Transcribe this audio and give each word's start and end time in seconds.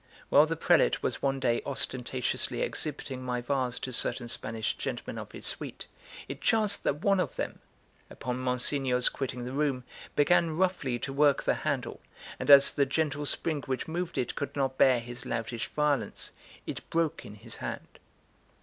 While 0.29 0.47
the 0.47 0.55
prelate 0.55 1.03
was 1.03 1.21
one 1.21 1.39
day 1.39 1.61
ostentatiously 1.63 2.63
exhibiting 2.63 3.21
my 3.23 3.39
vase 3.39 3.77
to 3.81 3.93
certain 3.93 4.27
Spanish 4.27 4.75
gentlemen 4.75 5.19
of 5.19 5.31
his 5.31 5.45
suite, 5.45 5.85
it 6.27 6.41
chanced 6.41 6.81
that 6.85 7.03
one 7.03 7.19
of 7.19 7.35
them, 7.35 7.59
upon 8.09 8.39
Monsignor's 8.39 9.09
quitting 9.09 9.45
the 9.45 9.51
room, 9.51 9.83
began 10.15 10.57
roughly 10.57 10.97
to 10.97 11.13
work 11.13 11.43
the 11.43 11.53
handle, 11.53 11.99
and 12.39 12.49
as 12.49 12.71
the 12.71 12.87
gentle 12.87 13.27
spring 13.27 13.61
which 13.67 13.87
moved 13.87 14.17
it 14.17 14.33
could 14.33 14.55
not 14.55 14.75
bear 14.79 14.99
his 15.01 15.23
loutish 15.23 15.67
violence, 15.67 16.31
it 16.65 16.81
broke 16.89 17.23
in 17.23 17.35
his 17.35 17.57
hand. 17.57 17.99